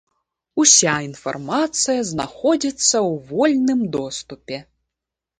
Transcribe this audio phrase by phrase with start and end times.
[0.61, 4.57] Уся інфармацыя знаходзіцца ў вольным доступе.